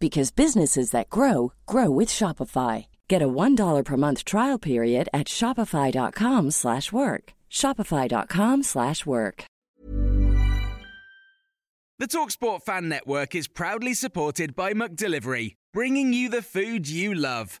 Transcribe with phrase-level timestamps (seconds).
[0.00, 2.86] because businesses that grow grow with Shopify.
[3.06, 7.24] Get a $1 per month trial period at shopify.com/work.
[7.50, 9.44] shopify.com/work.
[12.00, 17.60] The Talksport Fan Network is proudly supported by McDelivery, bringing you the food you love.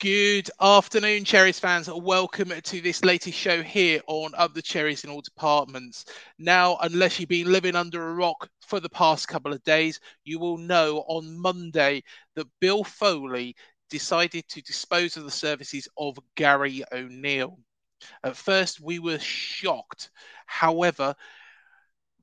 [0.00, 1.90] Good afternoon, Cherries fans.
[1.90, 6.04] Welcome to this latest show here on Up the Cherries in all departments.
[6.38, 10.38] Now, unless you've been living under a rock for the past couple of days, you
[10.38, 12.04] will know on Monday
[12.36, 13.56] that Bill Foley
[13.90, 17.58] decided to dispose of the services of Gary O'Neill.
[18.22, 20.10] At first, we were shocked.
[20.46, 21.16] However,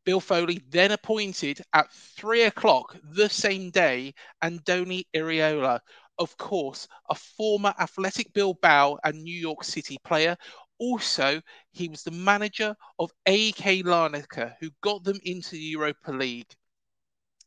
[0.05, 5.81] Bill Foley then appointed at three o'clock the same day Andoni Iraola
[6.17, 10.37] of course, a former Athletic Bilbao and New York City player.
[10.77, 16.53] Also, he was the manager of AEK Larnaca, who got them into the Europa League.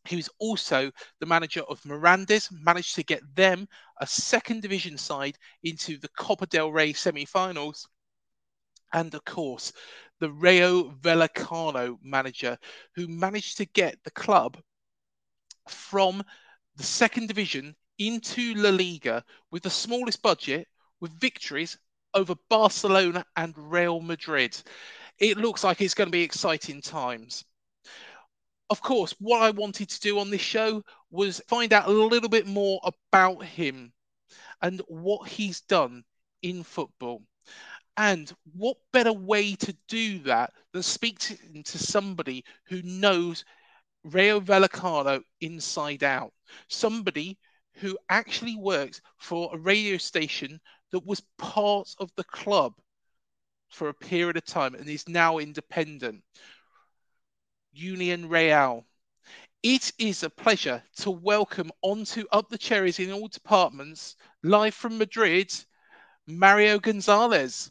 [0.04, 0.90] He was also
[1.20, 3.68] the manager of Mirandes, managed to get them,
[4.00, 7.86] a second division side, into the Copa del Rey semi finals.
[8.92, 9.72] And of course,
[10.18, 12.58] the Rayo Vallecano manager,
[12.94, 14.58] who managed to get the club
[15.68, 16.22] from
[16.76, 20.68] the second division into La Liga with the smallest budget,
[21.00, 21.78] with victories
[22.14, 24.56] over Barcelona and Real Madrid.
[25.18, 27.44] It looks like it's going to be exciting times.
[28.70, 32.28] Of course, what I wanted to do on this show was find out a little
[32.28, 33.92] bit more about him
[34.62, 36.04] and what he's done
[36.42, 37.22] in football.
[37.96, 43.44] And what better way to do that than speak to, to somebody who knows
[44.04, 46.32] Rayo Vallecano inside out?
[46.68, 47.38] Somebody
[47.80, 52.74] who actually worked for a radio station that was part of the club
[53.68, 56.22] for a period of time and is now independent.
[57.72, 58.84] Union Rayo.
[59.62, 64.98] It is a pleasure to welcome onto Up the Cherries in all departments, live from
[64.98, 65.52] Madrid,
[66.26, 67.70] Mario Gonzalez.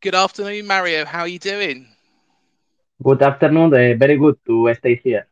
[0.00, 1.04] Good afternoon, Mario.
[1.04, 1.88] How are you doing?
[3.02, 3.74] Good afternoon.
[3.74, 5.26] Uh, very good to stay here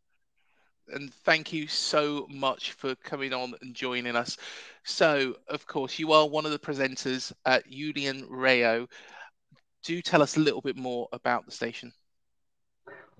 [0.89, 4.37] and thank you so much for coming on and joining us.
[4.85, 8.89] So, of course, you are one of the presenters at Union Rayo.
[9.83, 11.93] Do tell us a little bit more about the station.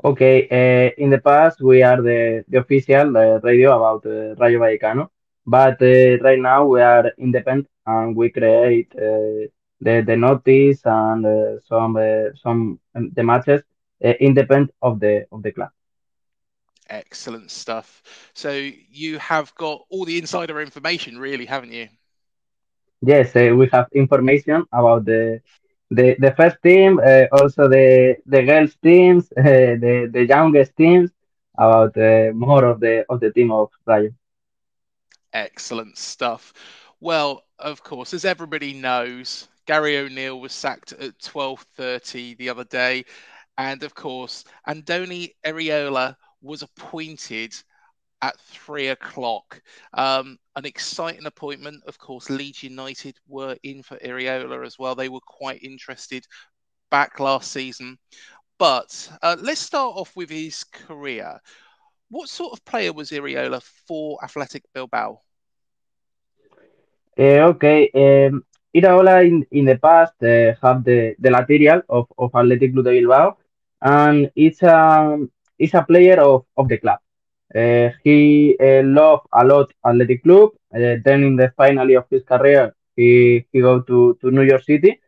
[0.05, 4.59] Okay, uh, in the past, we are the, the official uh, radio about uh, Rayo
[4.61, 5.09] Vallecano,
[5.47, 9.51] but right now we are independent and we create the,
[10.07, 11.25] the notice and
[11.69, 11.97] some
[12.43, 13.63] some um, the matches
[14.21, 15.71] independent of the of the club.
[16.89, 18.03] Excellent stuff.
[18.35, 21.89] So you have got all the insider information, really, haven't you?
[23.03, 25.41] Yes, uh, we have information about the
[25.91, 29.43] the, the first team, uh, also the the girls teams, uh,
[29.85, 31.11] the the youngest teams,
[31.57, 34.11] about uh, more of the of the team of Rayo.
[35.33, 36.53] Excellent stuff.
[37.01, 42.65] Well, of course, as everybody knows, Gary O'Neill was sacked at twelve thirty the other
[42.65, 43.05] day,
[43.59, 47.55] and of course, Andoni Iraola was appointed
[48.23, 49.61] at three o'clock.
[49.93, 51.83] Um, an exciting appointment.
[51.87, 54.95] Of course, Leeds United were in for Iraola as well.
[54.95, 56.27] They were quite interested
[56.91, 57.99] back last season.
[58.59, 61.41] But uh, let's start off with his career.
[62.09, 65.21] What sort of player was Iraola for Athletic Bilbao?
[67.19, 68.45] Uh, okay, um,
[68.75, 73.01] Iraola in, in the past uh, have the, the material of, of Athletic Club de
[73.01, 73.37] Bilbao,
[73.83, 76.99] and it's um, is a player of, of the club.
[77.55, 80.51] Uh, he uh, loved a lot Athletic Club.
[80.75, 84.63] Uh, then in the finale of his career, he he go to, to New York
[84.63, 85.01] City,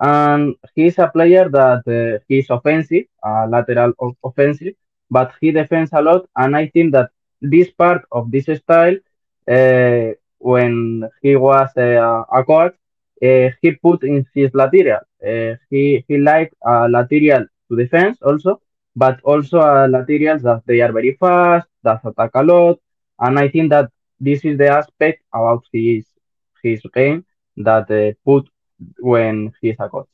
[0.00, 4.74] and he's a player that uh, he's offensive, uh, lateral o- offensive,
[5.10, 6.26] but he defends a lot.
[6.36, 7.10] And I think that
[7.40, 8.96] this part of this style,
[9.50, 12.74] uh, when he was uh, a coach,
[13.24, 15.00] uh, he put in his lateral.
[15.70, 18.60] He he liked lateral to defense also
[18.94, 22.78] but also uh, materials that they are very fast, that attack a lot,
[23.20, 23.90] and I think that
[24.20, 26.06] this is the aspect about his
[26.62, 27.24] his game
[27.56, 28.48] that uh, put
[29.00, 30.08] when he's a coach.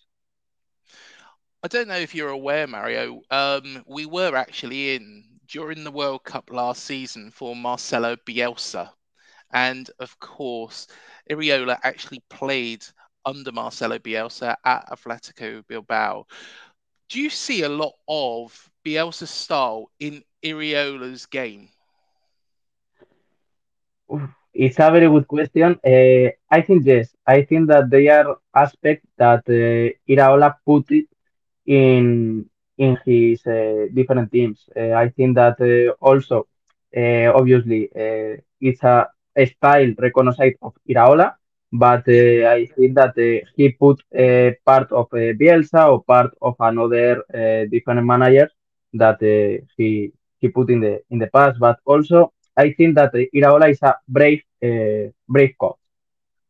[1.63, 3.23] I don't know if you're aware, Mario.
[3.31, 8.91] Um, we were actually in during the World Cup last season for Marcelo Bielsa,
[9.53, 10.87] and of course,
[11.31, 12.85] Iraola actually played
[13.25, 16.27] under Marcelo Bielsa at Atletico Bilbao.
[17.09, 21.71] Do you see a lot of Bielsa's style in Iraola's game?
[24.55, 25.79] It's a very good question.
[25.85, 27.15] Uh, I think yes.
[27.27, 31.07] I think that they are aspects that uh, Iraola put it
[31.67, 32.47] in
[32.79, 34.69] in his uh, different teams.
[34.77, 35.57] Uh, I think that
[36.01, 36.47] also,
[36.95, 37.91] obviously,
[38.61, 41.35] it's a, a style recognized of Iraola,
[41.73, 46.55] but uh, I think that uh, he put uh, part of Bielsa or part of
[46.61, 47.23] another
[47.71, 48.49] different manager
[48.95, 49.19] that
[49.77, 51.59] he he put in the in the past.
[51.61, 54.43] But also, I think that Iraola is a brave
[55.29, 55.77] brave coach.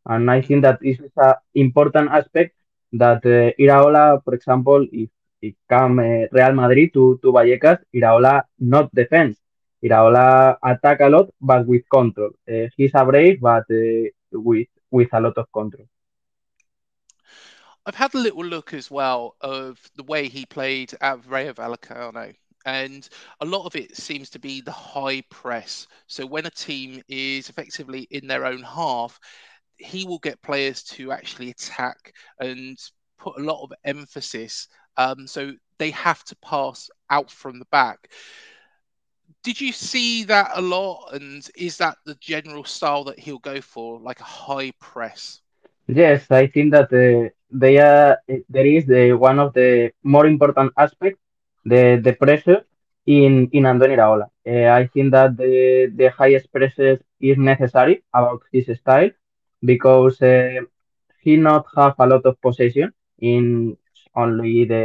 [0.06, 2.54] And I think that this is an important aspect
[2.92, 3.22] that
[3.58, 5.10] Iraola, for example, if
[5.42, 9.38] it come Real Madrid to, to Vallecas, Iraola not defense.
[9.84, 12.30] Iraola attack a lot, but with control.
[12.76, 13.64] He's a brave, but
[14.32, 15.86] with with a lot of control.
[17.86, 22.34] I've had a little look as well of the way he played at Rayo Vallecano,
[22.66, 23.08] and
[23.40, 25.86] a lot of it seems to be the high press.
[26.06, 29.18] So when a team is effectively in their own half,
[29.78, 32.76] he will get players to actually attack and
[33.18, 34.68] put a lot of emphasis.
[34.98, 38.10] Um, so they have to pass out from the back.
[39.42, 41.10] Did you see that a lot?
[41.12, 45.40] And is that the general style that he'll go for, like a high press?
[45.88, 50.72] Yes, I think that uh, they are, there is the one of the more important
[50.76, 51.20] aspects,
[51.64, 52.60] the the pressure
[53.06, 54.26] in in Andoni Iraola.
[54.52, 55.54] Uh, I think that the
[56.00, 59.10] the highest pressure is necessary about his style
[59.72, 60.60] because uh,
[61.22, 63.76] he not have a lot of possession in
[64.14, 64.84] only the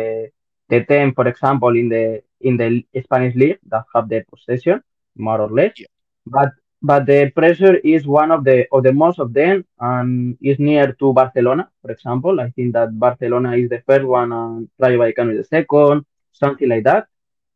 [0.70, 4.82] the ten, for example, in the in the Spanish league that have the possession
[5.18, 5.74] more or less.
[5.78, 5.88] Yeah.
[6.26, 6.50] But
[6.82, 10.94] but the pressure is one of the of the most of them and is near
[11.00, 12.40] to Barcelona, for example.
[12.40, 16.70] I think that Barcelona is the first one and Rayo Vallecano is the second, something
[16.70, 17.08] like that.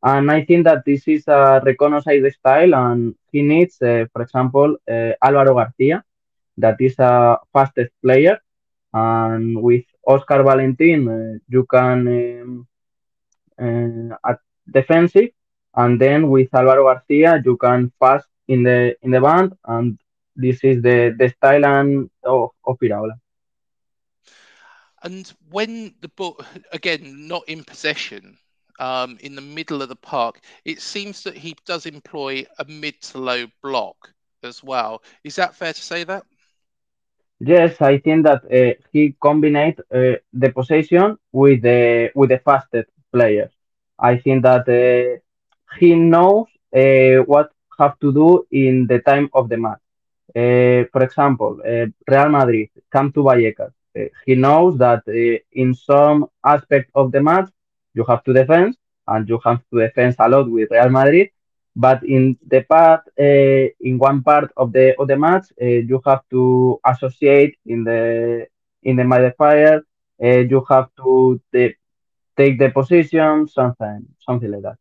[0.04, 4.78] And I think that this is a recognized style and he needs, uh, for example,
[4.90, 6.04] uh, Álvaro García,
[6.58, 8.38] that is a fastest player.
[8.94, 12.68] And with Oscar Valentin, uh, you can um,
[13.60, 14.40] uh, at
[14.72, 15.30] defensive,
[15.76, 19.98] and then with Alvaro Garcia, you can pass in the in the band, and
[20.36, 23.16] this is the the style and of, of Iraola.
[25.04, 26.40] And when the ball,
[26.72, 28.38] again, not in possession,
[28.80, 33.02] um, in the middle of the park, it seems that he does employ a mid
[33.04, 35.02] to low block as well.
[35.24, 36.26] Is that fair to say that?
[37.40, 42.90] Yes, I think that uh, he combined uh, the possession with the with the fastest
[43.14, 43.57] players.
[44.00, 45.20] I think that uh,
[45.80, 49.80] he knows uh, what have to do in the time of the match.
[50.36, 51.60] Uh, for example,
[52.08, 53.72] Real Madrid come to Vallecas.
[54.26, 55.04] He knows that
[55.54, 57.50] in some aspect of the match
[57.94, 58.76] you have to defend,
[59.08, 61.30] and you have to defend a lot with Real Madrid.
[61.76, 66.02] But in the part, uh, in one part of the of the match, uh, you
[66.06, 68.48] have to associate in the
[68.84, 69.82] in the modifier.
[70.24, 71.40] Uh, you have to
[72.38, 74.78] take the position, something something like that.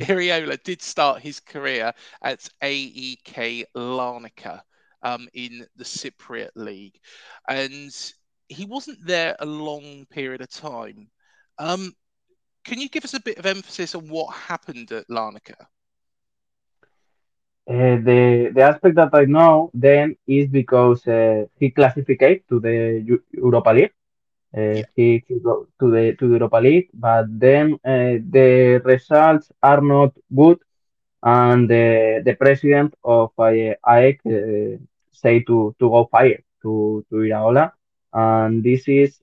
[0.00, 1.92] Iraola did start his career
[2.22, 4.62] at AEK Larnaca
[5.02, 6.98] um, in the Cypriot League,
[7.48, 7.92] and
[8.48, 11.08] he wasn't there a long period of time.
[11.58, 11.92] Um,
[12.64, 15.66] can you give us a bit of emphasis on what happened at Larnaca?
[17.68, 23.02] Uh, the the aspect that I know then is because uh, he classified to the
[23.04, 23.92] Eu- Europa League.
[24.56, 29.50] Uh, he, he go to the to the Europa League, but then uh, the results
[29.62, 30.58] are not good,
[31.22, 33.50] and the the president of uh,
[33.94, 34.76] AEK uh,
[35.12, 37.72] say to to go fire to to Iraola,
[38.12, 39.20] and this is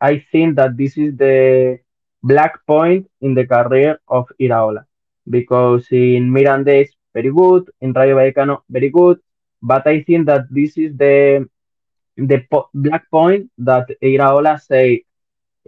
[0.00, 1.78] I think that this is the
[2.22, 4.84] black point in the career of Iraola
[5.28, 7.70] because in Mirandés very good.
[7.80, 9.18] In Rayo Vallecano, very good.
[9.62, 11.46] But I think that this is the
[12.16, 15.04] the po- black point that Iraola say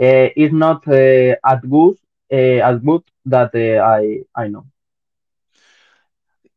[0.00, 1.96] uh, is not uh, as good
[2.32, 4.66] uh, as good that I I know.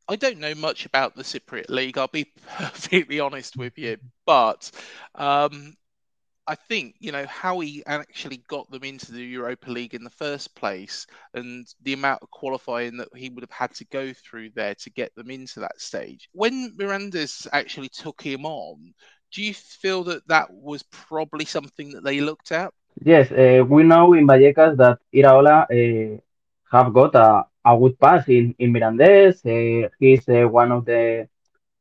[0.08, 1.98] I don't know much about the Cypriot League.
[1.98, 4.72] I'll be perfectly honest with you, but
[5.16, 5.76] um,
[6.48, 10.10] I think you know how he actually got them into the Europa League in the
[10.10, 14.52] first place, and the amount of qualifying that he would have had to go through
[14.56, 16.30] there to get them into that stage.
[16.34, 18.94] When Mirandés actually took him on,
[19.32, 22.74] do you feel that that was probably something that they looked at?
[23.04, 26.18] Yes, uh, we know in Vallecas that Iraola uh,
[26.72, 29.36] have got a, a good pass in, in Mirandes.
[29.46, 31.28] Uh, he's uh, one of the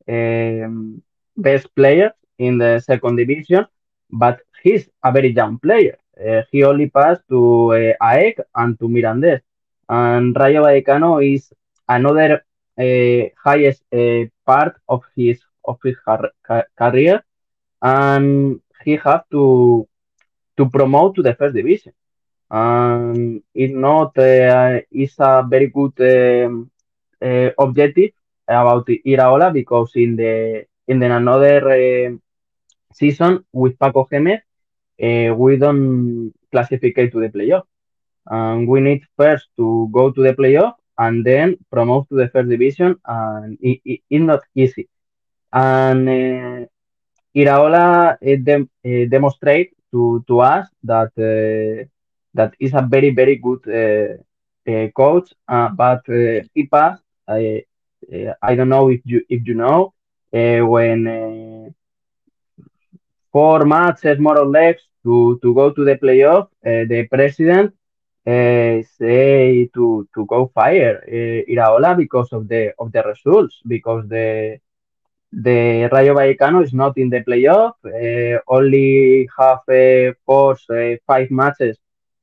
[0.09, 1.03] um,
[1.37, 3.67] best players in the second division,
[4.11, 5.97] but he's a very young player.
[6.19, 9.41] Uh, he only passed to uh, AEK and to Mirandes.
[9.89, 11.53] And Rayo Vallecano is
[11.89, 12.43] another
[12.79, 13.83] uh, highest
[14.47, 17.23] part of his of his car- ca- career,
[17.83, 19.87] and he have to
[20.57, 21.93] to promote to the first division.
[22.51, 26.71] And it's not uh, it's a very good um,
[27.23, 28.11] uh, objective
[28.49, 32.17] about Iraola because in the in the another uh,
[32.93, 34.41] season with Paco Jémez,
[35.03, 37.65] uh, we don't classify to the playoff.
[38.27, 42.49] And we need first to go to the playoff and then promote to the first
[42.49, 44.89] division, and it, it, it's not easy.
[45.53, 46.67] And uh,
[47.41, 51.85] Iraola uh, dem- uh, demonstrate to, to us that uh,
[52.35, 53.63] that is a very very good
[54.95, 56.03] coach, uh, but
[56.55, 57.03] he passed.
[57.29, 57.65] I
[58.43, 59.93] I don't know if you if you know
[60.33, 61.75] when
[63.33, 67.73] four matches more or less to, to go to the playoff, uh, the president
[68.27, 74.07] uh, say to to go fire uh, Iraola because of the of the results because
[74.09, 74.59] the
[75.33, 77.73] the Rayo Vallecano is not in the playoff.
[77.85, 81.79] Uh, only have uh, forced uh, five matches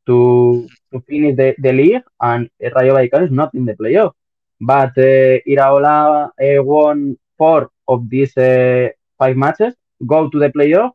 [0.07, 4.13] to to finish the, the league, and Rayo Vallecano is not in the playoff.
[4.59, 9.73] But uh, Iraola uh, won four of these uh, five matches,
[10.05, 10.91] go to the playoff,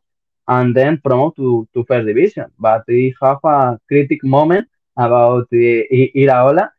[0.47, 2.45] and then promote to, to first division.
[2.59, 5.55] But we have a critic moment about uh,
[6.21, 6.69] Iraola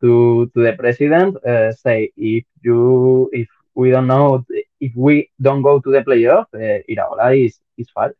[0.00, 1.36] to to the president
[1.82, 4.44] say if you if we don't know
[4.82, 8.16] if we don't go to the playoff, uh, Iraola is is fired.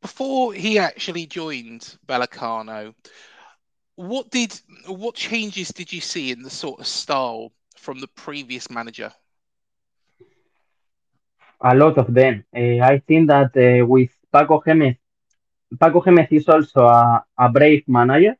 [0.00, 2.94] Before he actually joined Vallecano,
[3.96, 8.70] what did what changes did you see in the sort of style from the previous
[8.70, 9.12] manager?
[11.62, 12.44] A lot of them.
[12.54, 14.98] Uh, I think that uh, with Paco Jémez,
[15.80, 18.36] Paco Jémez is also a, a brave manager,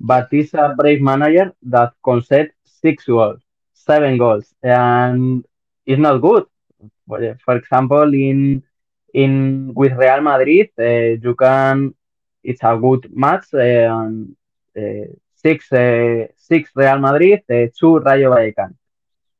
[0.00, 3.42] but he's a brave manager that concede six goals,
[3.86, 5.44] seven goals, and
[5.86, 6.44] it's not good.
[7.08, 8.62] For, example, in
[9.14, 11.94] in with Real Madrid, uh, you can
[12.42, 14.36] it's a good match, uh, and
[14.76, 17.42] uh, six uh, six Real Madrid,
[17.78, 18.74] two Rayo Vallecano.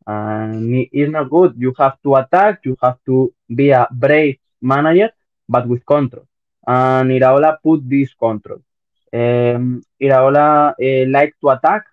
[0.06, 1.54] And it's not good.
[1.56, 2.60] You have to attack.
[2.64, 5.10] You have to be a brave manager,
[5.48, 6.26] but with control.
[6.66, 8.60] And Iraola put this control.
[9.12, 11.86] Um, Iraola uh, like to attack,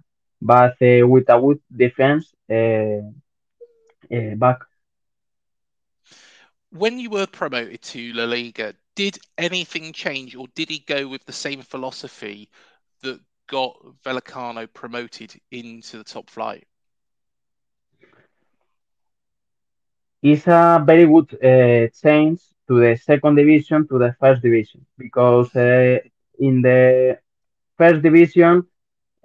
[0.44, 3.02] but uh, with a good defense uh,
[4.12, 4.60] uh, back.
[6.72, 11.26] When you were promoted to La Liga, did anything change, or did he go with
[11.26, 12.50] the same philosophy
[13.02, 16.68] that got Vallecano promoted into the top flight?
[20.22, 25.56] It's a very good uh, change to the second division to the first division because
[25.56, 26.00] uh,
[26.40, 27.18] in the
[27.78, 28.66] first division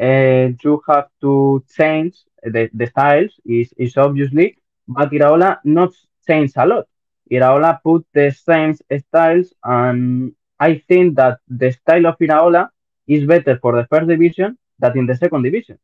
[0.01, 4.57] uh, you have to change the, the styles is, is obviously
[4.89, 5.93] but Iraola not
[6.27, 6.87] change a lot.
[7.31, 12.69] Iraola put the same styles and I think that the style of Iraola
[13.07, 15.79] is better for the first division than in the second division.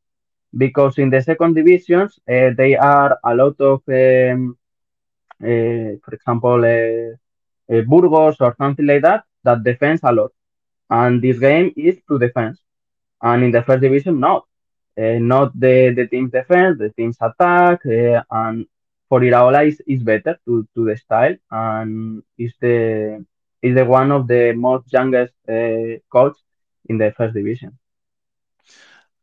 [0.56, 4.56] Because in the second divisions uh, they are a lot of um,
[5.42, 10.32] uh, for example uh, Burgos or something like that that defends a lot.
[10.90, 12.63] And this game is to defense
[13.24, 14.42] and in the first division not
[15.02, 18.66] uh, not the the team's defense the team's attack uh, and
[19.08, 23.24] for Iraola is, is better to, to the style and is the
[23.62, 26.36] is the one of the most youngest uh, coach
[26.88, 27.78] in the first division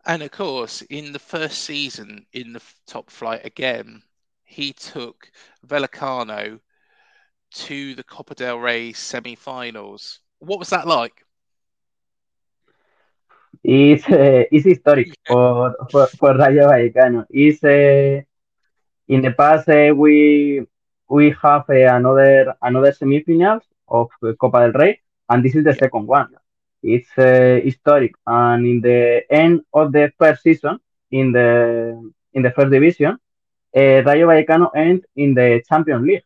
[0.05, 4.03] And of course, in the first season in the top flight again,
[4.43, 5.31] he took
[5.65, 6.61] Vallecano
[7.51, 10.19] to the Copa del Rey semi-finals.
[10.39, 11.25] What was that like?
[13.65, 17.21] Uh, is historic for, for for Rayo Vallecano.
[17.63, 18.21] Uh,
[19.07, 20.61] in the past uh, we
[21.09, 24.99] we have uh, another another semifinals of Copa del Rey,
[25.29, 26.29] and this is the second one.
[26.81, 30.79] It's uh, historic, and in the end of the first season
[31.11, 33.17] in the in the first division,
[33.75, 36.23] uh, Rayo Vallecano end in the Champions League.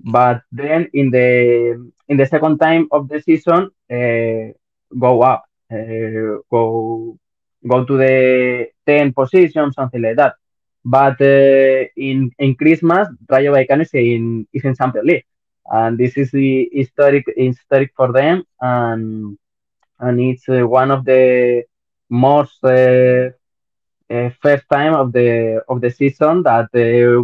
[0.00, 4.52] But then in the in the second time of the season, uh,
[4.98, 7.18] go up, uh, go
[7.68, 10.34] go to the 10 position, something like that.
[10.84, 15.24] But uh, in in Christmas, Rayo Vallecano is in is in Champions League,
[15.70, 19.36] and this is the historic historic for them, and
[20.00, 21.62] and it's uh, one of the
[22.10, 23.30] most uh,
[24.42, 26.68] first time of the of the season that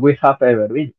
[0.03, 0.93] we have ever been.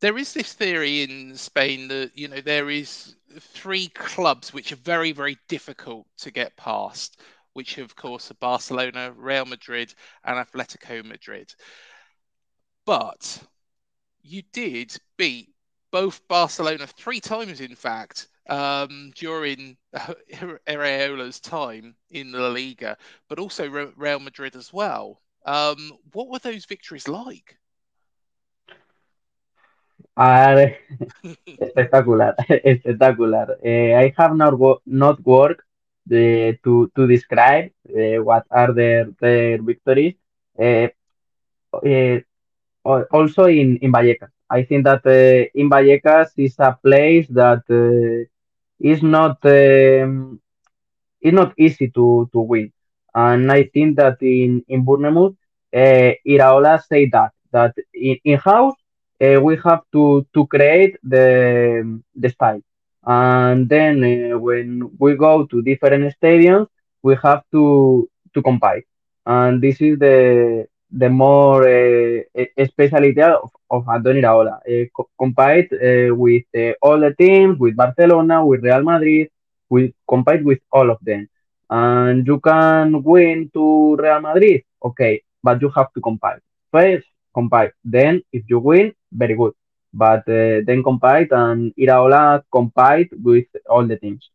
[0.00, 4.76] There is this theory in Spain that you know there is three clubs which are
[4.76, 7.20] very very difficult to get past,
[7.54, 11.54] which of course are Barcelona, Real Madrid, and Atletico Madrid.
[12.86, 13.42] But
[14.22, 15.54] you did beat
[15.90, 19.76] both Barcelona three times, in fact, um, during
[20.66, 22.96] Iraola's time in La Liga,
[23.28, 25.22] but also Real Madrid as well.
[25.46, 27.58] Um, what were those victories like?
[30.16, 30.72] Are
[31.60, 33.46] espectacular, espectacular.
[33.64, 34.54] Uh, I have not
[34.86, 35.62] not worked
[36.06, 40.14] the, to to describe uh, what are their their victories.
[40.58, 40.88] Uh,
[43.12, 45.04] also in in Vallecas, I think that
[45.54, 47.62] in Vallecas is a place that
[48.80, 50.40] is not um,
[51.20, 52.72] it's not easy to to win.
[53.14, 55.34] And I think that in in Bournemouth,
[55.74, 58.76] Iraola say that that in, in house
[59.22, 62.60] uh, we have to to create the the style,
[63.04, 66.66] and then uh, when we go to different stadiums,
[67.02, 68.84] we have to to compete,
[69.26, 72.20] and this is the the more uh,
[72.66, 74.56] specialty of, of Andoni Iraola.
[74.68, 79.28] Uh, co compete uh, with uh, all the teams, with Barcelona, with Real Madrid,
[79.70, 81.28] we compete with all of them.
[81.70, 86.40] And you can win to Real Madrid, okay, but you have to compete.
[86.72, 87.72] First, compete.
[87.84, 89.54] Then, if you win, very good.
[89.94, 94.30] But uh, then compete and Iraola compete with all the teams.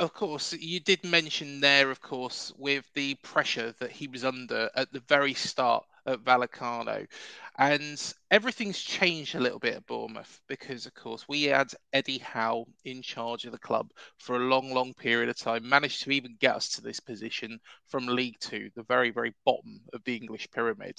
[0.00, 4.70] Of course, you did mention there, of course, with the pressure that he was under
[4.74, 7.06] at the very start at Vallecano.
[7.58, 12.66] And everything's changed a little bit at Bournemouth because, of course, we had Eddie Howe
[12.84, 16.36] in charge of the club for a long, long period of time, managed to even
[16.40, 20.50] get us to this position from League Two, the very, very bottom of the English
[20.50, 20.98] pyramid.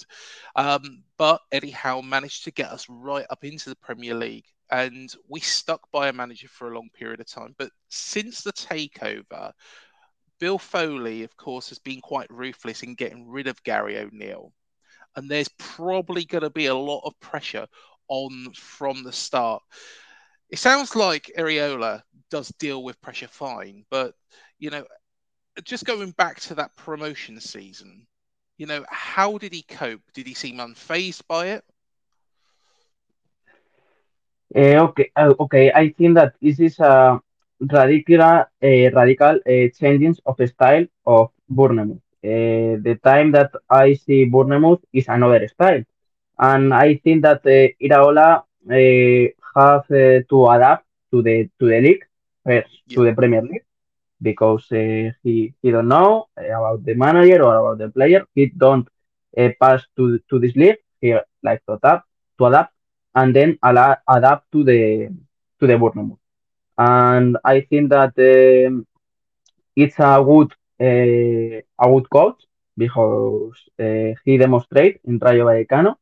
[0.54, 5.14] Um, but Eddie Howe managed to get us right up into the Premier League and
[5.28, 7.54] we stuck by a manager for a long period of time.
[7.56, 9.52] But since the takeover,
[10.38, 14.52] Bill Foley, of course, has been quite ruthless in getting rid of Gary O'Neill.
[15.16, 17.66] And there's probably going to be a lot of pressure
[18.08, 19.62] on from the start.
[20.50, 24.14] It sounds like Iraola does deal with pressure fine, but
[24.58, 24.84] you know,
[25.64, 28.06] just going back to that promotion season,
[28.58, 30.02] you know, how did he cope?
[30.14, 31.64] Did he seem unfazed by it?
[34.54, 35.72] Uh, okay, uh, okay.
[35.72, 37.20] I think that this is a
[37.60, 42.00] radical, uh, radical uh, changes of the style of Bournemouth.
[42.24, 45.82] Uh, the time that I see Bournemouth is another style,
[46.38, 49.24] and I think that uh, Iraola uh,
[49.56, 49.86] have
[50.30, 52.04] to adapt to the to the league
[52.44, 53.64] first to the Premier League
[54.22, 58.24] because he he don't know about the manager or about the player.
[58.34, 58.88] He don't
[59.60, 60.78] pass to to this league.
[61.00, 62.04] He like to adapt
[62.38, 62.72] to adapt
[63.14, 65.08] and then adapt to the
[65.60, 66.18] to the Bournemouth.
[66.78, 68.86] And I think that um,
[69.76, 71.62] it's a good a
[71.92, 72.42] good coach
[72.76, 75.94] because uh, he demonstrate in Rayo Vallecano,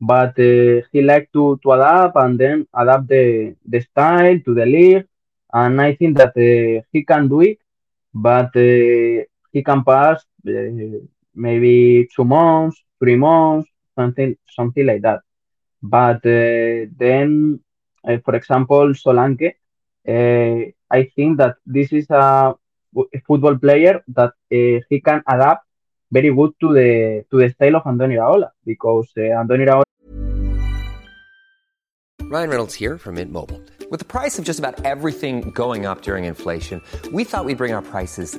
[0.00, 4.66] but uh, he like to, to adapt and then adapt the, the style to the
[4.66, 5.06] league.
[5.52, 7.58] And I think that uh, he can do it,
[8.14, 10.24] but he can pass
[11.34, 15.20] maybe two months, three months, something something like that.
[15.82, 17.60] But uh, then,
[18.08, 19.54] uh, for example, Solanke,
[20.08, 22.54] uh, I think that this is a
[23.26, 25.66] football player that he can adapt
[26.12, 29.84] very good to the to the style of Andoni Iraola because uh, Andoni Iraola.
[32.22, 33.60] Ryan Reynolds here from Mint Mobile.
[33.90, 36.80] With the price of just about everything going up during inflation,
[37.12, 38.38] we thought we'd bring our prices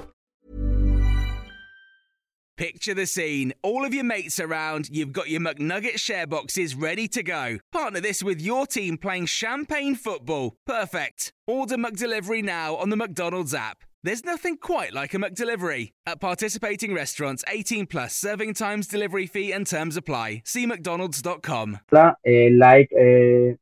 [2.61, 3.53] Picture the scene.
[3.63, 7.57] All of your mates around, you've got your McNugget share boxes ready to go.
[7.71, 10.53] Partner this with your team playing champagne football.
[10.67, 11.33] Perfect.
[11.47, 13.79] Order McDelivery now on the McDonald's app.
[14.03, 15.93] There's nothing quite like a McDelivery.
[16.05, 20.43] At participating restaurants, 18 plus serving times, delivery fee, and terms apply.
[20.45, 21.79] See McDonald's.com.
[22.27, 23.53] uh, like uh,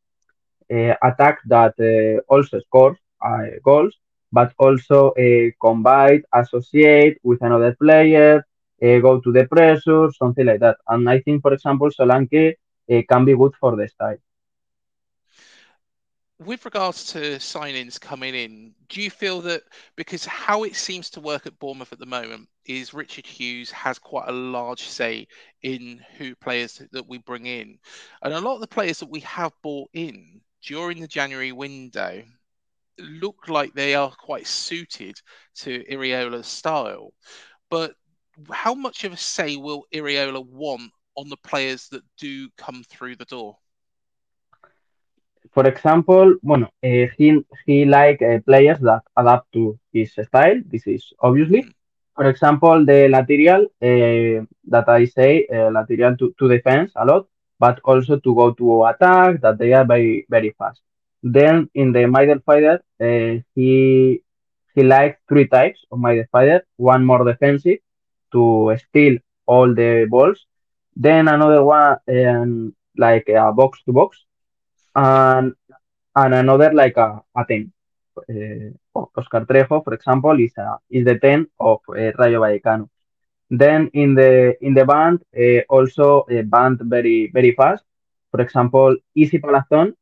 [0.75, 2.97] uh, attack that uh, also scores
[3.63, 3.93] goals,
[4.33, 5.13] but also
[5.61, 8.43] combine, associate with another player,
[8.81, 10.77] uh, go to the pressure, something like that.
[10.87, 12.53] And I think, for example, Solanke
[12.91, 14.17] uh, can be good for the style.
[16.39, 19.63] With regards to signings coming in, do you feel that
[19.95, 23.99] because how it seems to work at Bournemouth at the moment is Richard Hughes has
[23.99, 25.27] quite a large say
[25.61, 27.77] in who players that we bring in,
[28.21, 32.23] and a lot of the players that we have bought in during the January window
[32.99, 35.19] look like they are quite suited
[35.55, 37.13] to Iraola's style.
[37.69, 37.95] But
[38.51, 43.15] how much of a say will Iraola want on the players that do come through
[43.15, 43.57] the door?
[45.53, 47.27] For example, bueno, uh, he
[47.65, 50.59] he like uh, players that adapt to his style.
[50.73, 51.65] This is obviously.
[52.15, 57.27] For example, the lateral uh, that I say uh, lateral to, to defense a lot,
[57.59, 59.41] but also to go to attack.
[59.41, 60.81] That they are very very fast.
[61.23, 64.21] Then in the midfielder, uh, he
[64.75, 66.61] he likes three types of midfielder.
[66.77, 67.79] One more defensive
[68.31, 70.45] to steal all the balls.
[70.95, 74.25] Then another one um, like a box to box,
[74.95, 75.53] and
[76.15, 77.71] and another like a, a ten.
[78.17, 78.71] Uh,
[79.15, 82.89] Oscar Trejo, for example, is a, is the ten of uh, Rayo Vallecano.
[83.49, 87.83] Then in the in the band uh, also a band very very fast.
[88.31, 89.93] For example, Isi Palazón,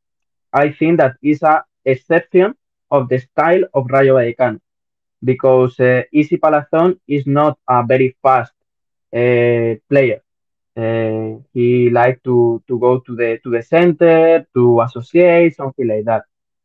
[0.54, 2.56] I think that is a exception
[2.92, 4.60] of the style of Rayo Vallecano
[5.24, 8.54] because uh, Isi Palazón is not a very fast
[9.16, 10.22] uh, player.
[10.78, 16.06] Uh, he like to to go to the to the center to associate something like
[16.06, 16.24] that,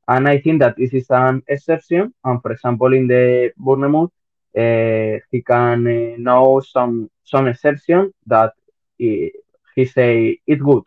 [0.09, 2.13] and I think that this is an exception.
[2.25, 4.11] And for example, in the Bournemouth,
[4.57, 8.53] uh, he can uh, know some some exception that
[8.99, 9.33] he,
[9.75, 10.85] he say it's good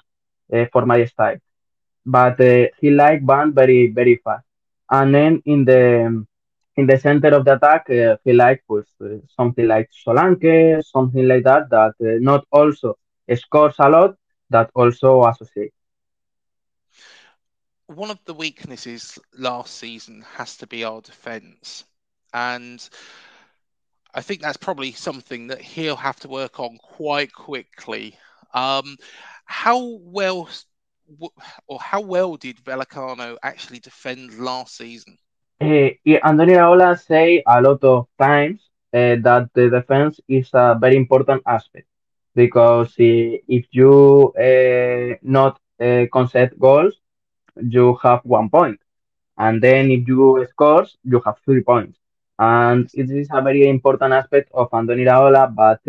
[0.53, 1.37] uh, for my style,
[2.05, 4.45] but uh, he like band very very fast,
[4.91, 6.25] and then in the
[6.77, 11.27] in the center of the attack, uh, he like pues, uh, something like Solanke, something
[11.27, 12.97] like that, that uh, not also
[13.35, 14.15] scores a lot,
[14.49, 15.73] that also associate.
[17.87, 21.83] One of the weaknesses last season has to be our defence.
[22.33, 22.87] And
[24.13, 28.17] I think that's probably something that he'll have to work on quite quickly.
[28.53, 28.97] Um,
[29.45, 30.49] how well
[31.67, 35.17] or how well did Vallecano actually defend last season?
[35.61, 35.89] Uh,
[36.27, 41.41] Andoni Iraola say a lot of times uh, that the defense is a very important
[41.47, 41.87] aspect
[42.35, 44.33] because uh, if you
[45.21, 45.59] not
[46.11, 46.95] concede goals,
[47.69, 48.79] you have one point,
[49.37, 51.99] and then if you score, you have three points.
[52.39, 55.81] And it is a very important aspect of Andoni Iraola, but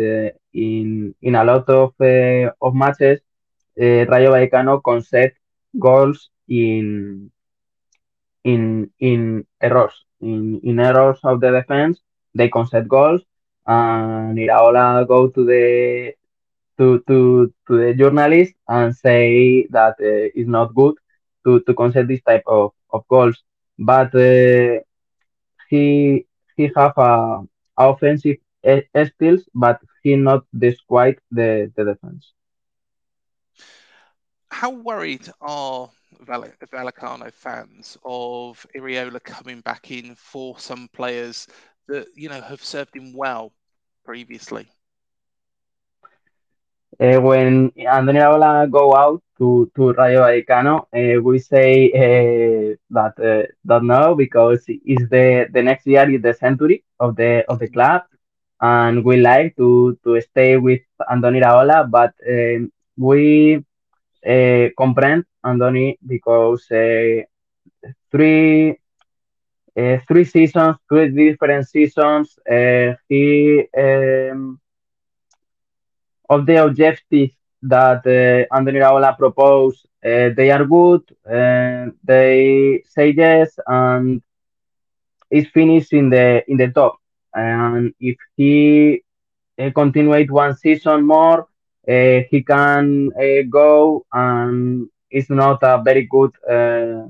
[0.53, 1.93] in in a lot of
[2.61, 3.19] of matches,
[3.77, 5.33] Rayo Vallecano concede
[5.79, 7.31] goals in
[8.53, 8.63] in
[8.99, 11.95] in errors in, in errors of the defense
[12.35, 13.21] they concede goals
[13.67, 16.13] and Iraola go to the
[16.77, 17.17] to to
[17.67, 20.95] to the journalist and say that uh, it's not good
[21.45, 23.37] to to concede this type of, of goals.
[23.77, 24.79] But uh,
[25.69, 26.25] he
[26.57, 27.43] he have a,
[27.77, 28.37] a offensive
[29.07, 32.33] skills but he not desquite the the defense.
[34.51, 35.89] How worried are
[36.21, 41.47] Vallecano fans of Iraola coming back in for some players
[41.87, 43.53] that you know have served him well
[44.03, 44.67] previously.
[46.99, 53.13] Uh, when Andoni Iraola go out to to Rayo Vallecano, uh, we say uh, that
[53.65, 57.67] that no because it's the the next year is the century of the of the
[57.69, 58.01] club,
[58.61, 63.63] and we like to to stay with Andoni Iraola, but um, we
[65.47, 67.21] Andoni because uh,
[68.11, 68.77] three
[69.77, 72.37] uh, three seasons, three different seasons.
[72.49, 74.59] Uh, he um,
[76.29, 81.01] of the objectives that uh, Andoni Iraola proposed, uh, they are good.
[81.25, 84.21] Uh, they say yes, and
[85.31, 86.97] is finished in the in the top.
[87.33, 89.03] And if he
[89.59, 91.47] uh, continued one season more,
[91.87, 93.11] uh, he can
[93.49, 97.07] go and it's not a very good uh,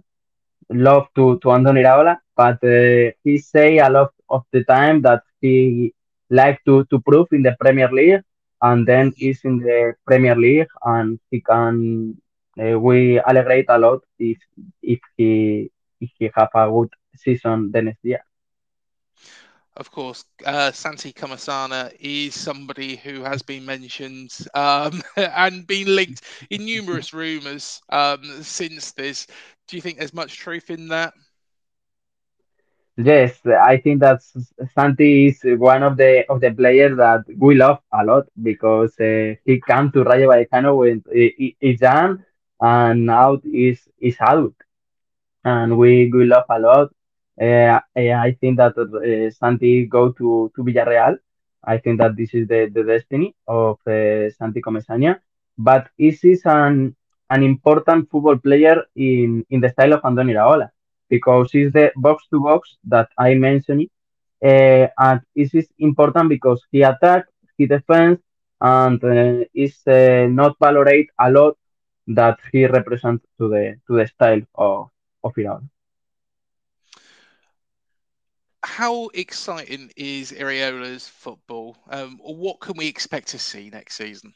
[0.88, 5.22] love to to Andoni Iraola, but uh, he say a lot of the time that
[5.42, 5.94] he
[6.30, 8.22] like to to prove in the Premier League,
[8.62, 12.16] and then is in the Premier League, and he can.
[12.60, 14.38] Uh, we alegrate a lot if
[14.82, 15.70] if he
[16.02, 18.22] if he have a good season the next year.
[19.78, 26.22] Of course, uh, Santi Comesaña is somebody who has been mentioned um, and been linked
[26.50, 29.28] in numerous rumours um, since this.
[29.68, 31.14] Do you think there's much truth in that?
[32.98, 34.22] Yes, I think that
[34.76, 39.36] Santi is one of the of the players that we love a lot because uh,
[39.46, 42.24] he came to Rayo Vallecano when he is young
[42.62, 44.56] and now is is adult,
[45.44, 46.90] and we we love a lot.
[47.42, 51.18] Uh, I think that uh, Santi go to to Villarreal.
[51.64, 55.20] I think that this is the, the destiny of Santi Comesaña,
[55.58, 56.96] but this is an
[57.30, 60.70] an important football player in in the style of Andoni Iraola
[61.10, 63.88] because he's the box to box that I mentioned.
[64.44, 67.26] Uh, and this is important because he attack,
[67.58, 68.22] he defends,
[68.62, 71.58] and uh, is uh, not valorate a lot
[72.08, 74.90] that he represents to the to the style of
[75.24, 75.68] of Iraola.
[78.78, 81.78] How exciting is Iraola's football?
[81.90, 84.34] Um, what can we expect to see next season?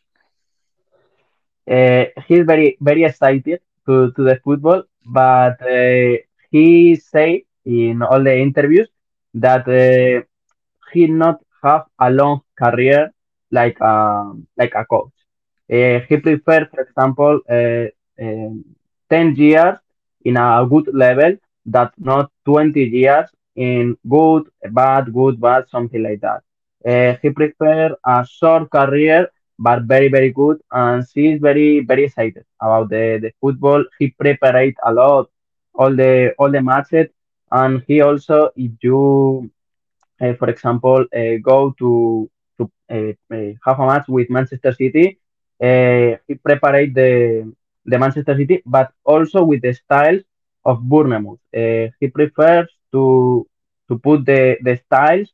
[1.69, 6.15] Uh, he's very very excited to, to the football, but uh,
[6.51, 8.89] he say in all the interviews
[9.33, 10.21] that uh,
[10.91, 13.11] he not have a long career
[13.51, 15.13] like um, like a coach.
[15.71, 17.85] Uh, he prefer, for example, uh,
[18.23, 18.63] um,
[19.09, 19.77] ten years
[20.23, 23.29] in a good level, that not twenty years
[23.67, 24.43] in good,
[24.79, 26.41] bad, good, bad, something like that.
[26.91, 29.27] Uh, he prefer a short career,
[29.59, 33.83] but very, very good, and she is very, very excited about the, the football.
[33.99, 35.29] He prepared a lot
[35.75, 37.07] all the all the matches,
[37.51, 39.49] and he also, if you,
[40.21, 43.13] uh, for example, uh, go to to uh,
[43.65, 45.19] have a match with Manchester City,
[45.59, 47.51] he prepared the
[47.85, 50.19] the Manchester City, but also with the style
[50.65, 51.39] of Bournemouth.
[51.53, 53.47] he prefers to
[53.91, 55.29] to put the the styles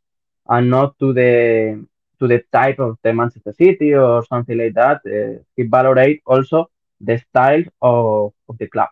[0.50, 1.86] and not to the
[2.20, 5.02] to the type of the Manchester City or something like that.
[5.06, 8.90] Uh, he also the style of, of the club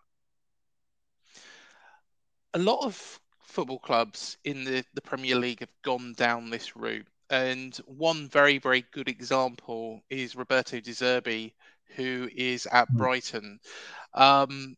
[2.55, 7.05] a lot of football clubs in the, the Premier League have gone down this route.
[7.29, 11.53] And one very, very good example is Roberto De Zerbi,
[11.95, 12.97] who is at mm.
[12.97, 13.59] Brighton.
[14.13, 14.77] Um,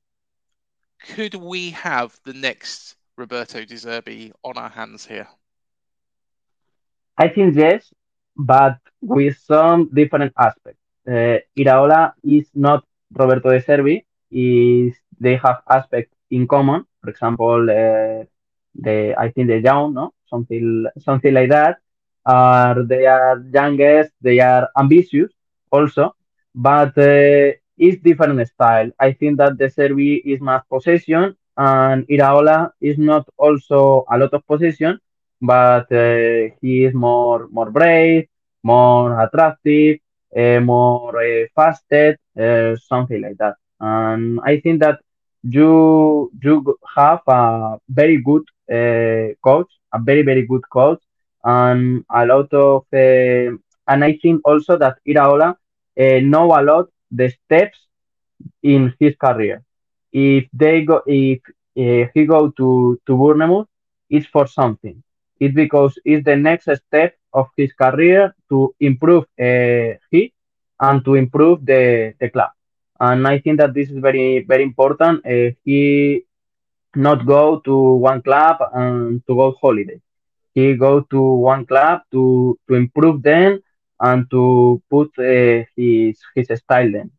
[1.14, 5.28] could we have the next Roberto De Zerbi on our hands here?
[7.18, 7.94] I think yes,
[8.36, 10.82] but with some different aspects.
[11.08, 14.04] Uh, Iraola is not Roberto De Zerbi.
[14.32, 16.86] Is they have aspects in common.
[17.02, 18.24] For example, uh,
[18.76, 21.78] the I think the young, no, something something like that.
[22.26, 25.32] Uh, they are youngest, they are ambitious
[25.72, 26.16] also,
[26.56, 28.90] but uh, it's different style.
[29.00, 34.34] I think that De Zerbi is mass possession and Iraola is not also a lot
[34.34, 35.00] of position,
[35.42, 38.28] but uh, he is more more brave,
[38.64, 39.98] more attractive,
[40.38, 43.56] uh, more uh, faster, uh, something like that.
[43.80, 45.00] And I think that
[45.44, 51.02] you you have a very good uh, coach, a very very good coach,
[51.44, 53.56] and a lot of uh,
[53.92, 55.56] and I think also that Iraola
[55.98, 57.80] know a lot the steps
[58.64, 59.64] in his career.
[60.12, 61.40] If they go, if
[61.78, 63.68] uh, he go to to Bournemouth,
[64.10, 65.02] it's for something.
[65.40, 70.34] It's because it's the next step of his career to improve uh, he
[70.80, 72.52] and to improve the the club
[73.00, 75.26] and I think that this is very very important.
[75.26, 76.24] Uh, he
[76.96, 77.76] not go to
[78.10, 80.00] one club and to go holiday.
[80.54, 83.60] He go to one club to to improve them
[84.00, 87.12] and to put uh, his his style then.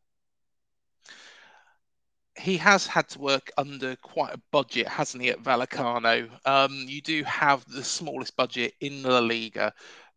[2.39, 6.31] He has had to work under quite a budget, hasn't he, at Vallecano?
[6.47, 9.73] Um, you do have the smallest budget in La Liga,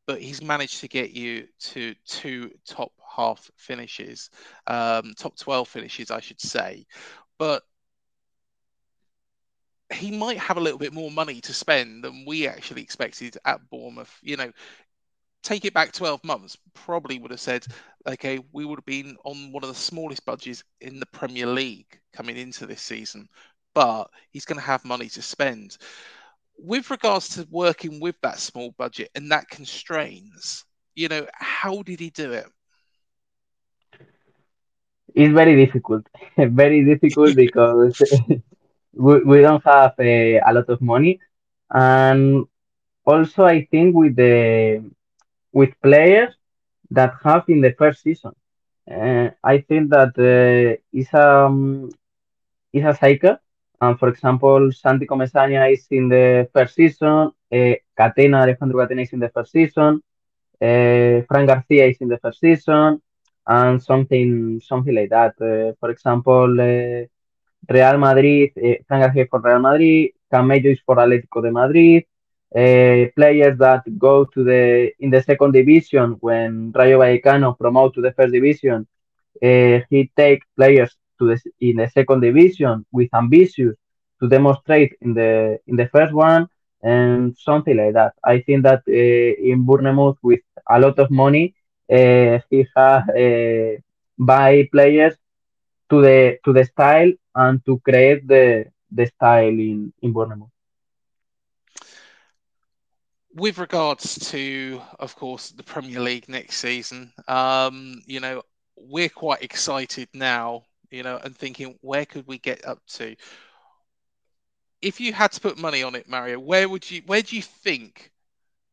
[0.05, 4.29] but he's managed to get you to two top half finishes,
[4.67, 6.85] um, top 12 finishes, I should say.
[7.37, 7.63] But
[9.91, 13.69] he might have a little bit more money to spend than we actually expected at
[13.69, 14.15] Bournemouth.
[14.21, 14.51] You know,
[15.43, 17.65] take it back 12 months, probably would have said,
[18.07, 21.99] okay, we would have been on one of the smallest budgets in the Premier League
[22.13, 23.27] coming into this season,
[23.73, 25.77] but he's going to have money to spend.
[26.57, 31.99] With regards to working with that small budget and that constraints, you know, how did
[31.99, 32.47] he do it?
[35.15, 36.03] It's very difficult,
[36.37, 38.03] very difficult because
[38.93, 41.19] we, we don't have a, a lot of money,
[41.71, 42.45] and
[43.05, 44.83] also I think with the
[45.53, 46.33] with players
[46.91, 48.31] that have in the first season,
[48.91, 51.89] uh, I think that uh, is a um,
[52.73, 53.37] is a cycle.
[53.81, 59.13] And for example, Santi Comesaña is in the first season, uh, Catena, Alejandro Catena is
[59.13, 60.01] in the first season,
[60.61, 63.01] uh, Fran Garcia is in the first season,
[63.47, 65.33] and something something like that.
[65.41, 67.05] Uh, for example, uh,
[67.73, 72.05] Real Madrid, uh, Fran Garcia for Real Madrid, Camello is for Atlético de Madrid.
[72.55, 78.01] Uh, players that go to the in the second division when Rayo Vallecano promote to
[78.01, 78.87] the first division,
[79.43, 83.75] uh, he take players to the in the second division with ambitious
[84.19, 86.47] to demonstrate in the in the first one
[86.83, 88.13] and something like that.
[88.23, 91.53] I think that uh, in Bournemouth with a lot of money,
[91.91, 93.79] uh, he has uh,
[94.17, 95.15] buy players
[95.89, 100.51] to the to the style and to create the the style in in Bournemouth.
[103.33, 108.41] With regards to, of course, the Premier League next season, um, you know,
[108.75, 113.15] we're quite excited now, you know, and thinking where could we get up to?
[114.81, 117.41] If you had to put money on it, Mario, where would you where do you
[117.41, 118.11] think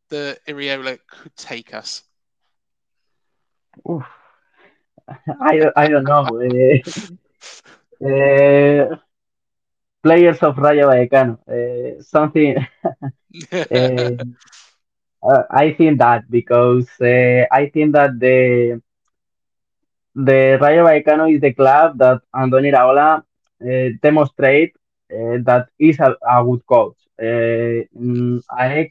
[0.09, 2.03] the Iraola could take us?
[3.89, 4.05] Oof.
[5.41, 6.25] I, I don't know.
[8.05, 8.97] uh, uh,
[10.03, 12.57] players of Rayo Vallecano, uh, something.
[15.51, 18.81] I think that because I think that the
[20.15, 23.23] the Rayo Vallecano is the club that Andoni Iraola
[24.03, 24.75] demonstrate
[25.11, 26.97] that is a, a good coach.
[27.21, 27.85] Uh,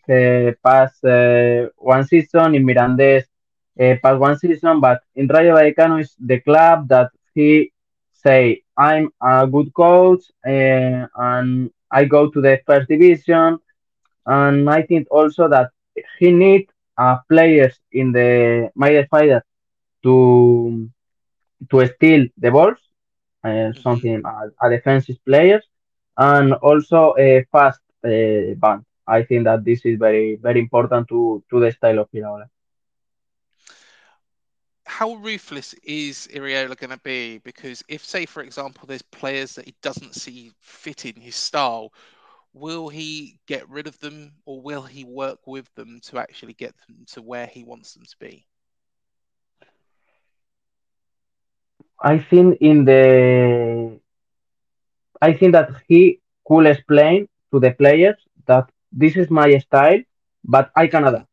[0.10, 3.24] uh, passed uh, one season in Mirandés,
[3.80, 7.72] uh, past one season, but in Rayo Vallecano is the club that he
[8.12, 13.60] say I'm a good coach uh, and I go to the first division,
[14.26, 15.72] and I think also that
[16.20, 19.42] he need uh, players in the midfielder
[20.04, 20.90] to
[21.72, 22.80] to steal the balls,
[23.44, 25.66] uh, something uh, a defensive players,
[26.18, 28.84] and also a fast uh, band.
[29.08, 32.48] I think that this is very very important to to the style of Iraola
[34.98, 37.38] how ruthless is Iraola going to be?
[37.38, 41.94] Because if, say, for example, there's players that he doesn't see fit in his style,
[42.54, 46.74] will he get rid of them or will he work with them to actually get
[46.88, 48.48] them to where he wants them to be?
[52.04, 54.00] I think in the
[55.22, 58.16] I think that he could explain to the players
[58.48, 60.02] that this is my style,
[60.44, 61.28] but I can adapt.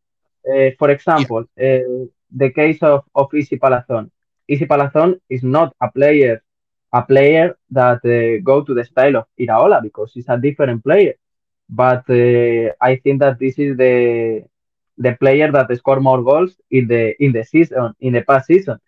[0.49, 1.61] Uh, for example, yeah.
[1.61, 4.11] uh, the case of, of Isi Palazón.
[4.49, 6.43] Isi Palazón is not a player
[6.93, 11.15] a player that uh, go to the style of Iraola because he's a different player.
[11.69, 14.43] But uh, I think that this is the
[14.99, 18.79] the player that score more goals in the in the season in the past season,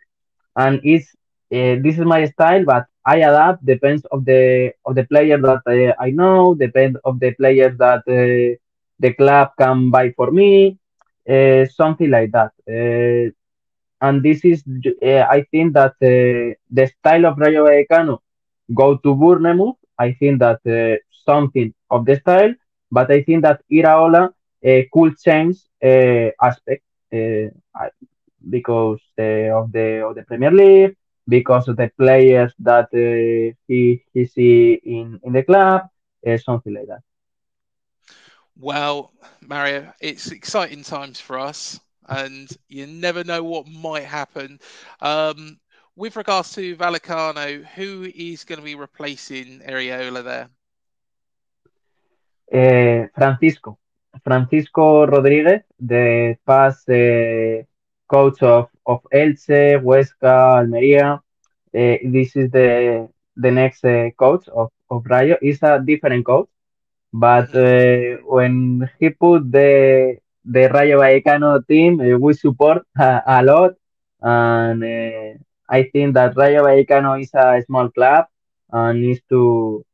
[0.57, 1.05] and is
[1.53, 2.65] uh, this is my style.
[2.65, 7.21] But I adapt depends of the of the player that uh, I know, depend of
[7.21, 8.57] the players that uh,
[8.99, 10.79] the club can buy for me,
[11.29, 12.53] uh, something like that
[14.01, 14.63] and this is
[15.03, 18.19] uh, I think that uh, the style of Rayo Vallecano
[18.75, 19.77] go to Bournemouth.
[19.99, 22.55] I think that uh, something of the style,
[22.91, 24.31] but I think that Iraola
[24.93, 25.57] could change
[26.43, 26.83] aspect
[28.49, 30.95] because of the of the Premier League,
[31.29, 32.89] because of the players that
[33.67, 35.83] he he see in in the club,
[36.39, 37.03] something like that.
[38.59, 44.61] Well, Mario, it's exciting times for us and you never know what might happen.
[45.01, 45.59] Um,
[45.97, 50.49] with regards to Vallecano, who is going to be replacing Iraola there?
[52.53, 53.79] Uh, Francisco.
[54.25, 57.63] Francisco Rodriguez, the past uh,
[58.09, 61.21] coach of, of Elche, Huesca, Almeria.
[61.75, 63.83] Uh, this is the the next
[64.19, 65.37] coach of, of Rayo.
[65.41, 66.49] He's a different coach,
[67.25, 68.01] but mm-hmm.
[68.37, 68.55] when
[68.99, 73.73] he put the the Rayo Vallecano team, uh, we support a, a lot.
[74.23, 75.39] And uh,
[75.69, 78.27] I think that Rayo Vallecano is a small club
[78.73, 79.85] and needs to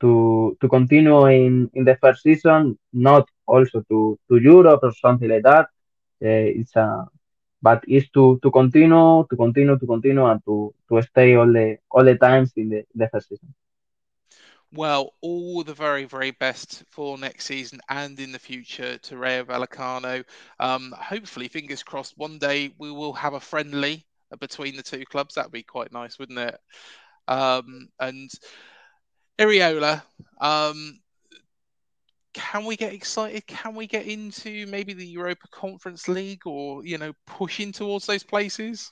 [0.00, 5.28] to to continue in, in the first season, not also to, to Europe or something
[5.28, 5.66] like that.
[6.24, 6.86] uh, it's a
[7.62, 11.78] but it's to to continue to continue to continue and to to stay all the
[11.90, 13.52] all the times in the the first season.
[14.74, 19.44] Well, all the very, very best for next season and in the future to Rayo
[19.44, 20.24] Vallecano.
[20.58, 24.06] Um, hopefully, fingers crossed, one day we will have a friendly
[24.40, 25.34] between the two clubs.
[25.34, 26.58] That'd be quite nice, wouldn't it?
[27.28, 28.30] Um, and
[29.38, 30.02] Iraola,
[30.40, 31.00] um,
[32.32, 33.46] can we get excited?
[33.46, 38.22] Can we get into maybe the Europa Conference League or, you know, pushing towards those
[38.22, 38.90] places?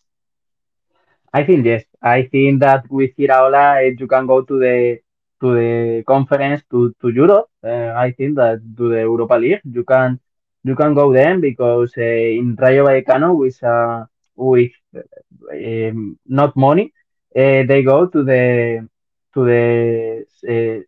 [1.33, 1.85] I think yes.
[2.03, 4.99] I think that with Iraola, you can go to the
[5.41, 7.49] to the conference to to Europe.
[7.63, 10.21] Uh, I think that to the Europa League, you can
[10.65, 14.05] you can go then because uh, in Rayo Vallecano with uh,
[14.37, 14.73] with
[15.53, 16.93] um, not money,
[17.37, 18.89] uh, they go to the
[19.35, 20.85] to the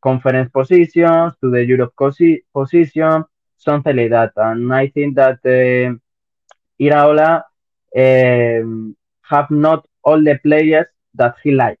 [0.00, 1.94] conference positions, to the Europe
[2.54, 3.24] position,
[3.56, 4.32] something like that.
[4.36, 5.40] And I think that
[6.80, 7.42] Iraola
[9.30, 11.78] have not all the players that he like.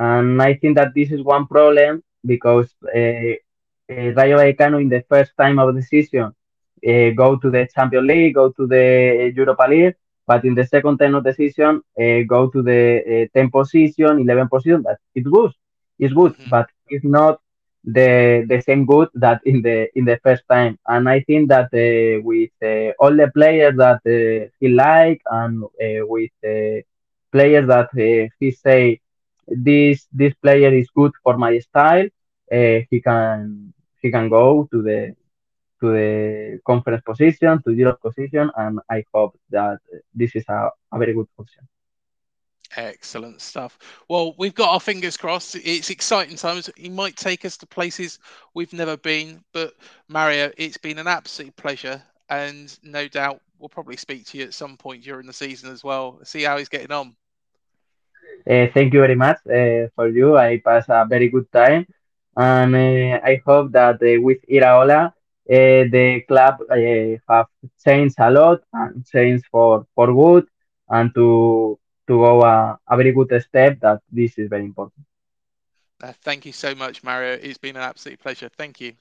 [0.00, 5.04] And I think that this is one problem because uh, uh, Rayo Vallecano in the
[5.08, 6.32] first time of the season
[6.88, 9.96] uh, go to the Champions League, go to the Europa League,
[10.26, 14.20] but in the second time of the season uh, go to the uh, 10 position,
[14.20, 14.82] 11 position.
[14.82, 15.52] That it's good,
[15.98, 16.50] it's good, mm-hmm.
[16.50, 17.40] but it's not
[17.84, 20.78] the the same good that in the in the first time.
[20.86, 25.64] And I think that uh, with uh, all the players that uh, he like and
[25.64, 26.30] uh, with
[27.32, 27.90] players that
[28.40, 29.00] he say
[29.50, 32.06] this this player is good for my style,
[32.50, 35.14] eh, he can he can go to the
[35.80, 39.78] to the conference position, to Europe position, and I hope that
[40.14, 41.66] this is a, a very good option.
[42.76, 43.78] Excellent stuff.
[44.08, 45.56] Well, we've got our fingers crossed.
[45.56, 46.70] It's exciting times.
[46.76, 48.20] He might take us to places
[48.54, 49.42] we've never been.
[49.52, 49.74] But
[50.06, 52.00] Mario, it's been an absolute pleasure.
[52.28, 55.82] And no doubt we'll probably speak to you at some point during the season as
[55.82, 56.20] well.
[56.22, 57.16] See how he's getting on.
[58.48, 60.36] Uh, thank you very much uh, for you.
[60.36, 61.86] I pass a very good time.
[62.36, 65.12] And uh, I hope that with Iraola,
[65.46, 66.56] the club
[67.28, 67.46] have
[67.84, 70.46] changed a lot and changed for, for good
[70.88, 71.78] and to
[72.08, 75.04] to go a, a very good step that this is very important.
[76.22, 77.34] Thank you so much, Mario.
[77.34, 78.48] It's been an absolute pleasure.
[78.48, 78.94] Thank you.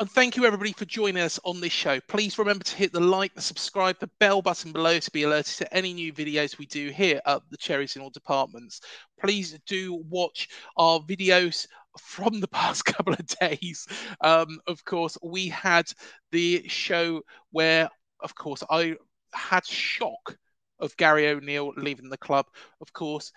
[0.00, 2.00] And thank you, everybody, for joining us on this show.
[2.08, 5.54] Please remember to hit the like, the subscribe, the bell button below to be alerted
[5.58, 8.80] to any new videos we do here at the Cherries in All Departments.
[9.20, 11.68] Please do watch our videos
[12.00, 13.86] from the past couple of days.
[14.20, 15.86] Um, of course, we had
[16.32, 17.22] the show
[17.52, 17.88] where,
[18.18, 18.96] of course, I
[19.32, 20.36] had shock
[20.80, 22.46] of Gary O'Neil leaving the club.
[22.80, 23.30] Of course,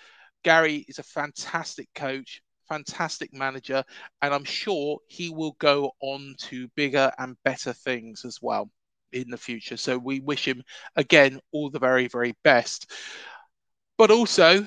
[0.43, 3.84] Gary is a fantastic coach, fantastic manager,
[4.22, 8.70] and I'm sure he will go on to bigger and better things as well
[9.11, 9.78] in the future.
[9.78, 10.63] So we wish him
[10.95, 12.91] again all the very, very best.
[13.97, 14.65] But also,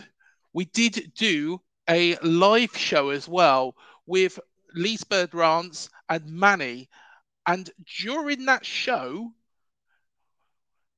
[0.53, 3.75] we did do a live show as well
[4.07, 4.39] with
[4.75, 6.89] Lisbeth Rance and Manny.
[7.47, 9.33] And during that show,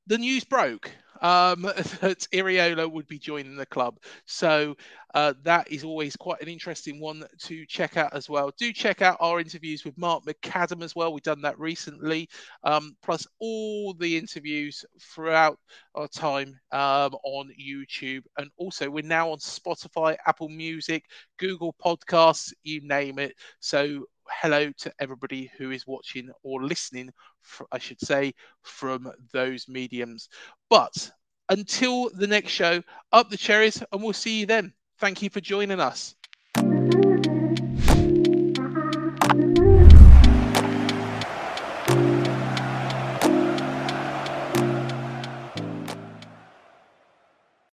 [0.06, 0.90] the news broke
[1.22, 1.62] um,
[2.00, 3.98] that Iraola would be joining the club.
[4.26, 4.76] So
[5.14, 8.50] uh, that is always quite an interesting one to check out as well.
[8.58, 11.12] Do check out our interviews with Mark McAdam as well.
[11.12, 12.28] We've done that recently,
[12.64, 15.58] um, plus all the interviews throughout
[15.94, 18.22] our time um, on YouTube.
[18.38, 21.04] And also, we're now on Spotify, Apple Music,
[21.38, 23.34] Google Podcasts, you name it.
[23.60, 27.10] So hello to everybody who is watching or listening,
[27.70, 30.28] I should say, from those mediums.
[30.70, 31.10] But
[31.48, 34.72] until the next show, up the cherries, and we'll see you then.
[34.98, 36.14] Thank you for joining us.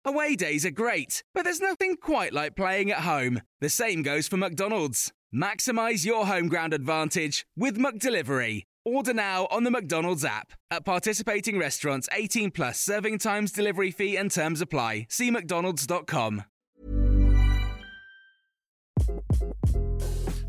[0.06, 3.40] Away days are great, but there's nothing quite like playing at home.
[3.60, 5.12] The same goes for McDonald's.
[5.34, 8.62] Maximize your home ground advantage with McDelivery.
[8.84, 10.52] Order now on the McDonald's app.
[10.70, 15.08] At participating restaurants, 18 plus serving times, delivery fee, and terms apply.
[15.10, 16.44] See McDonald's.com.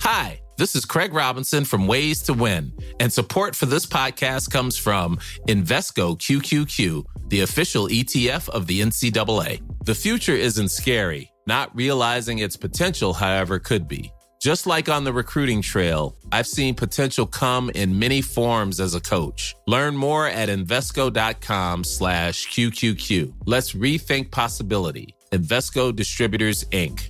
[0.01, 4.77] Hi, this is Craig Robinson from Ways to Win, and support for this podcast comes
[4.77, 5.17] from
[5.47, 9.63] Invesco QQQ, the official ETF of the NCAA.
[9.83, 14.11] The future isn't scary, not realizing its potential, however, could be.
[14.45, 19.01] Just like on the recruiting trail, I've seen potential come in many forms as a
[19.01, 19.55] coach.
[19.65, 23.33] Learn more at Invesco.com slash QQQ.
[23.47, 25.15] Let's rethink possibility.
[25.31, 27.09] Invesco Distributors, Inc.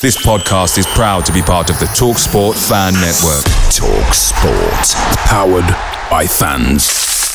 [0.00, 3.44] This podcast is proud to be part of the TalkSport Fan Network.
[3.68, 4.94] TalkSport.
[5.26, 7.27] Powered by fans.